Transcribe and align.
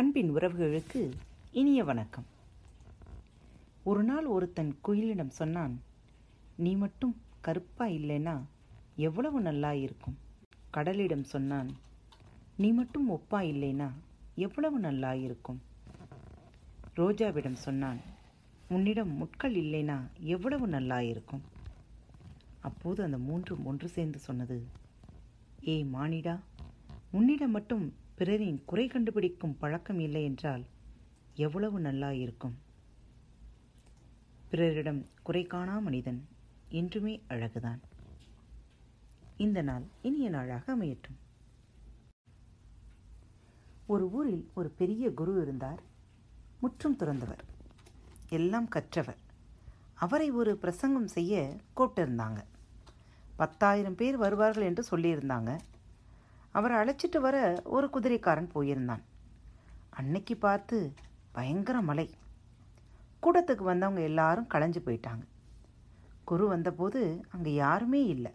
அன்பின் 0.00 0.34
உறவுகளுக்கு 0.34 1.10
இனிய 1.50 1.84
வணக்கம். 1.84 2.24
ஒரு 3.84 4.02
நாள் 4.02 4.24
ஒருத்தன் 4.24 4.76
குயிலிடம் 4.84 5.28
சொன்னான் 5.28 5.80
நீ 6.56 6.74
மட்டும் 6.74 7.16
கருப்பா 7.40 7.86
இல்லைன்னா 7.86 8.42
எவ்வளவு 8.96 9.40
நல்லா 9.40 9.72
இருக்கும்? 9.72 10.16
கடலிடம் 10.76 11.22
சொன்னான் 11.22 11.70
நீ 12.56 12.72
மட்டும் 12.72 13.10
ஒப்பா 13.10 13.40
இல்லைனா 13.40 13.90
எவ்வளவு 14.34 14.78
நல்லா 14.78 15.12
இருக்கும்? 15.12 15.62
ரோஜாவிடம் 16.96 17.60
சொன்னான் 17.66 18.00
உன்னிடம் 18.68 19.14
முட்கள் 19.14 19.54
இல்லைனா 19.54 20.00
எவ்வளவு 20.18 20.66
நல்லா 20.66 21.00
இருக்கும்? 21.00 21.42
அப்போது 22.60 23.02
அந்த 23.02 23.18
மூன்றும் 23.18 23.64
ஒன்று 23.64 23.88
சேர்ந்து 23.88 24.18
சொன்னது 24.18 24.66
ஏய் 25.60 25.86
மானிடா 25.92 26.40
உன்னிடம் 27.10 27.50
மட்டும் 27.50 27.94
பிறரின் 28.20 28.64
குறை 28.64 28.86
கண்டுபிடிக்கும் 28.86 29.56
பழக்கம் 29.56 29.98
இல்லை 29.98 30.24
என்றால் 30.24 30.64
எவ்வளவு 31.34 31.80
நல்லா 31.80 32.12
இருக்கும் 32.12 32.58
பிறரிடம் 34.50 35.06
குறை 35.22 35.44
காணா 35.44 35.78
மனிதன் 35.78 36.28
என்றுமே 36.68 37.22
அழகுதான். 37.28 37.80
இந்த 39.36 39.62
நாள் 39.62 39.82
இனிய 40.02 40.28
நாளாக 40.28 40.76
அமையட்டும். 40.76 41.18
ஒரு 43.86 44.10
ஊரில் 44.10 44.50
ஒரு 44.54 44.68
பெரிய 44.70 45.12
குரு 45.12 45.42
இருந்தார். 45.42 45.82
முற்றும் 46.60 46.96
துறந்தவர். 46.96 47.44
எல்லாம் 48.28 48.68
கற்றவர். 48.68 49.18
அவரை 49.94 50.30
ஒரு 50.30 50.56
பிரசங்கம் 50.56 51.06
செய்ய 51.06 51.56
கூப்பிட்டிருந்தாங்க 51.76 52.44
பத்தாயிரம் 53.36 53.94
பேர் 53.94 54.16
வருவார்கள் 54.16 54.64
என்று 54.64 54.84
சொல்லியிருந்தாங்க. 54.90 55.58
அவரை 56.54 56.76
அழைச்சிட்டு 56.78 57.18
வர 57.26 57.36
ஒரு 57.76 57.86
குதிரைக்காரன் 57.94 58.50
போயிருந்தான் 58.54 59.02
அன்னைக்கு 60.00 60.34
பார்த்து 60.36 60.76
பயங்கர 61.32 61.76
மழை 61.80 62.06
கூடத்துக்கு 63.22 63.64
வந்தவங்க 63.70 64.02
எல்லாரும் 64.10 64.50
களைஞ்சு 64.54 64.80
போயிட்டாங்க 64.86 65.24
குரு 66.24 66.44
வந்தபோது 66.48 67.00
அங்கே 67.34 67.52
யாருமே 67.54 68.00
இல்லை 68.06 68.32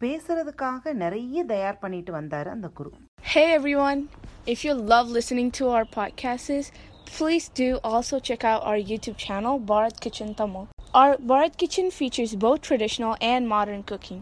பேசுறதுக்காக 0.00 0.92
நிறைய 0.94 1.44
தயார் 1.44 1.82
பண்ணிட்டு 1.84 2.12
வந்தார் 2.12 2.50
அந்த 2.56 2.70
குரு 2.80 2.90
Hey 3.24 3.46
everyone! 3.54 4.00
If 4.46 4.58
you 4.64 4.72
love 4.92 5.06
listening 5.10 5.48
to 5.50 5.64
our 5.68 5.86
podcasts, 5.96 6.66
please 7.08 7.46
do 7.60 7.66
also 7.84 8.16
check 8.20 8.42
out 8.44 8.62
our 8.62 8.80
YouTube 8.90 9.18
channel, 9.18 9.54
Bharat 9.70 9.96
Kitchen 10.00 10.30
Tamil. 10.34 10.64
Our 10.94 11.14
Bharat 11.30 11.54
Kitchen 11.56 11.88
features 11.90 12.34
both 12.36 12.60
traditional 12.62 13.14
and 13.22 13.48
modern 13.48 13.82
cooking. 13.82 14.20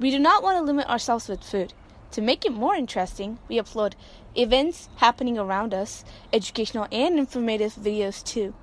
We 0.00 0.10
do 0.10 0.20
not 0.20 0.42
want 0.42 0.58
to 0.58 0.64
limit 0.64 0.88
ourselves 0.88 1.28
with 1.28 1.44
food. 1.44 1.70
To 2.14 2.22
make 2.22 2.44
it 2.44 2.52
more 2.54 2.76
interesting, 2.76 3.38
we 3.48 3.58
upload 3.58 3.94
events 4.36 4.88
happening 4.96 5.36
around 5.36 5.74
us, 5.74 5.92
educational 6.32 6.86
and 6.92 7.18
informative 7.18 7.74
videos 7.76 8.22
too. 8.24 8.54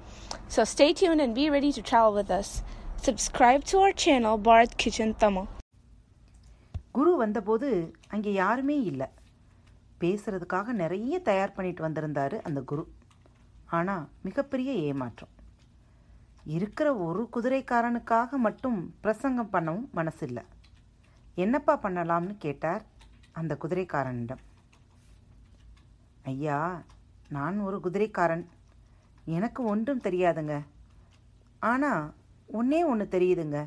So 0.48 0.64
stay 0.66 0.94
tuned 0.94 1.20
and 1.20 1.36
be 1.36 1.50
ready 1.50 1.72
to 1.74 1.82
travel 1.82 2.14
with 2.14 2.32
us. 2.32 2.50
Subscribe 3.00 3.66
to 3.66 3.80
our 3.80 3.92
channel, 3.94 4.38
Bharat 4.40 4.78
Kitchen 4.78 5.12
Tamil. 5.24 5.48
குரு 6.92 7.12
வந்தபோது 7.22 7.68
அங்கே 8.08 8.32
யாருமே 8.34 8.78
இல்லை 8.84 9.08
பேசுறதுக்காக 10.02 10.74
நிறைய 10.82 11.20
தயார் 11.28 11.54
பண்ணிட்டு 11.58 11.82
வந்திருந்தாரு 11.86 12.40
அந்த 12.48 12.62
குரு 12.72 12.84
ஆனால் 13.78 14.06
மிகப்பெரிய 14.28 14.72
ஏமாற்றம் 14.88 15.34
இருக்கிற 16.56 16.88
ஒரு 17.08 17.24
குதிரைக்காரனுக்காக 17.36 18.40
மட்டும் 18.48 18.80
பிரசங்கம் 19.06 19.52
பண்ணவும் 19.54 19.88
மனசில்லை 20.00 20.44
என்னப்பா 21.44 21.76
பண்ணலாம்னு 21.84 22.36
கேட்டார் 22.48 22.84
அந்த 23.32 23.58
குதிரைக்காரனிடம் 23.62 24.42
ஐயா 26.24 26.84
நான் 27.30 27.60
ஒரு 27.60 27.78
குதிரைக்காரன். 27.80 28.46
எனக்கு 29.26 29.64
ஒன்றும் 29.64 30.02
தெரியாதுங்க. 30.02 30.66
ஆனால் 31.60 32.14
ஒன்றே 32.48 32.84
ஒன்று 32.84 33.06
தெரியுதுங்க. 33.12 33.60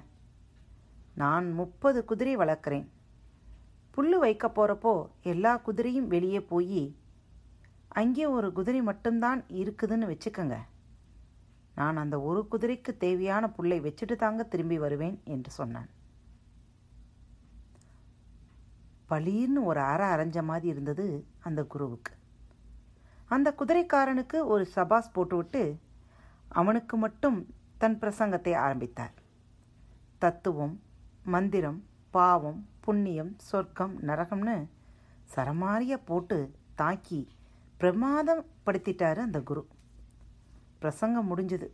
நான் 1.15 1.53
முப்பது 1.53 2.05
குதிரை 2.05 2.37
வளர்க்குறேன். 2.37 2.87
புல் 3.91 4.19
வைக்க 4.19 4.47
போகிறப்போ 4.49 4.93
எல்லா 5.23 5.61
குதிரையும் 5.67 6.07
வெளியே 6.07 6.41
போய் 6.41 6.97
அங்கே 7.89 8.27
ஒரு 8.27 8.53
குதிரை 8.53 8.83
மட்டும்தான் 8.83 9.43
இருக்குதுன்னு 9.43 10.07
வச்சுக்கோங்க. 10.13 10.57
நான் 11.75 11.97
அந்த 11.97 12.21
ஒரு 12.21 12.47
குதிரைக்கு 12.51 12.97
தேவையான 12.97 13.51
புல்லை 13.51 13.81
வச்சுட்டு 13.81 14.17
தாங்க 14.17 14.43
திரும்பி 14.43 14.79
வருவேன் 14.79 15.21
என்று 15.25 15.51
சொன்னான். 15.51 15.89
பளீர்னு 19.09 19.63
ஒரு 19.65 19.81
அறை 19.81 20.07
அரைஞ்ச 20.07 20.43
மாதிரி 20.43 20.67
இருந்தது 20.67 21.27
அந்த 21.41 21.65
குருவுக்கு. 21.65 22.13
அந்த 23.29 23.55
குதிரைக்காரனுக்கு 23.59 24.45
ஒரு 24.45 24.67
சபாஸ் 24.75 25.13
போட்டுவிட்டு 25.13 25.81
அவனுக்கு 26.49 26.97
மட்டும் 26.97 27.39
தன் 27.79 27.99
பிரசங்கத்தை 27.99 28.57
ஆரம்பித்தார். 28.57 29.15
தத்துவம் 30.19 30.81
மந்திரம் 31.25 31.85
பாவம் 32.11 32.69
புண்ணியம் 32.81 33.33
சொர்க்கம் 33.39 34.03
நரகம்னு 34.03 34.69
சரமாரிய 35.35 35.95
போட்டு 36.05 36.55
தாக்கி 36.75 37.29
பிரமாதம் 37.79 38.45
படுத்திட்டாரு 38.67 39.17
அந்த 39.17 39.41
குரு. 39.41 39.69
பிரசங்கம் 40.79 41.37
முடிஞ்சது. 41.37 41.69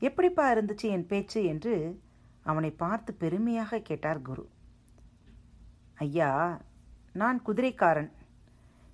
எப்படிப்பா 0.00 0.52
இருந்துச்சு 0.54 0.82
என் 0.82 1.06
பேச்சு 1.06 1.44
என்று 1.44 2.02
அவனை 2.42 2.70
பார்த்து 2.70 3.14
பெருமையாக 3.14 3.78
கேட்டார் 3.78 4.22
குரு. 4.22 4.48
ஐயா 5.98 6.60
நான் 7.12 7.42
குதிரைக்காரன். 7.42 8.10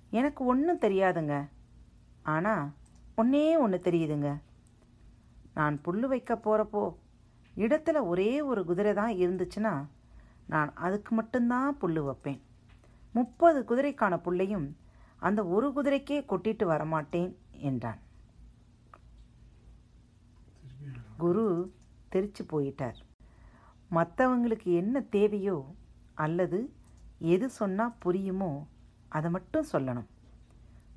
எனக்கு 0.09 0.45
ஒன்றும் 0.45 0.79
தெரியாதுங்க. 0.79 1.47
ஆனால் 2.23 2.71
ஒன்றே 3.15 3.57
ஒன்று 3.57 3.77
தெரியுதுங்க. 3.77 4.29
நான் 5.53 5.81
புல்லு 5.85 6.07
வைக்க 6.07 6.35
போகிறப்போ 6.35 6.95
இடத்துல 7.55 8.07
ஒரே 8.07 8.41
ஒரு 8.41 8.65
குதிரை 8.65 8.93
தான் 8.93 9.13
இருந்துச்சுன்னா 9.13 9.85
நான் 10.47 10.73
அதுக்கு 10.75 11.15
மட்டும்தான் 11.15 11.77
புல்லு 11.81 12.01
வைப்பேன். 12.03 12.39
முப்பது 13.13 13.61
குதிரைக்கான 13.61 14.19
புல்லையும் 14.25 14.67
அந்த 15.19 15.45
ஒரு 15.45 15.67
குதிரைக்கே 15.75 16.19
கொட்டிட்டு 16.31 16.65
வரமாட்டேன் 16.65 17.31
என்றான். 17.51 17.99
குரு 21.17 21.73
தெரிச்சு 22.11 22.43
போயிட்டார். 22.49 22.99
மற்றவங்களுக்கு 23.91 24.69
என்ன 24.75 24.99
தேவையோ 24.99 25.57
அல்லது 26.13 26.73
எது 27.21 27.49
சொன்னால் 27.49 27.95
புரியுமோ 28.05 28.65
அதை 29.09 29.31
மட்டும் 29.31 29.65
சொல்லணும். 29.71 30.05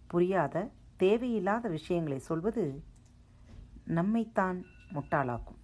புரியாத 0.06 0.70
தேவையில்லாத 0.96 1.68
விஷயங்களை 1.68 2.18
சொல்வது 2.18 2.82
நம்மைத்தான் 3.86 4.62
முட்டாளாக்கும். 4.92 5.60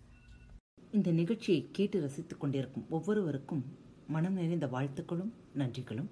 இந்த 0.91 1.10
நிகழ்ச்சியை 1.10 1.69
கேட்டு 1.72 2.00
ரசித்து 2.00 2.37
கொண்டிருக்கும் 2.37 2.87
ஒவ்வொருவருக்கும் 2.91 3.76
மனம் 4.09 4.32
நிறைந்த 4.32 4.66
வாழ்த்துக்களும் 4.66 5.32
நன்றிகளும். 5.56 6.10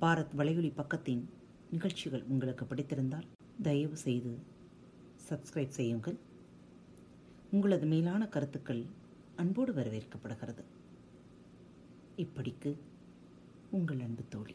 பாரத் 0.00 0.34
வலையொலி 0.36 0.72
பக்கத்தின் 0.76 1.24
நிகழ்ச்சிகள் 1.70 2.24
உங்களுக்கு 2.28 2.64
பிடித்திருந்தால் 2.64 3.28
தயவு 3.62 3.96
செய்து 3.96 4.38
சப்ஸ்கிரைப் 5.28 5.76
செய்யுங்கள். 5.78 6.18
உங்களது 7.50 7.86
மேலான 7.86 8.28
கருத்துக்கள் 8.28 8.86
அன்போடு 9.36 9.72
வரவேற்கப்படுகிறது. 9.72 10.64
இப்படிக்கு 12.16 12.76
உங்கள் 13.72 14.00
அன்பு 14.00 14.22
தோழி. 14.28 14.54